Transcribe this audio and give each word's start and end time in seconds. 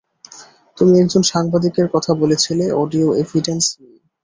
তুমি 0.77 0.93
একজন 0.99 1.23
সাংবাদিকের 1.31 1.87
কথা 1.93 2.11
বলেছিলে 2.21 2.65
অডিও 2.81 3.07
এভিডেন্স 3.21 3.65
নিয়ে। 3.79 3.99